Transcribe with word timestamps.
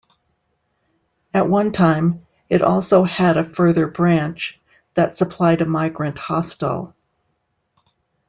At 1.31 1.47
one 1.47 1.71
time, 1.73 2.25
it 2.49 2.63
also 2.63 3.03
had 3.03 3.37
a 3.37 3.43
further 3.43 3.85
branch, 3.85 4.59
that 4.95 5.13
supplied 5.13 5.61
a 5.61 5.65
migrant 5.67 6.17
hostel. 6.17 6.95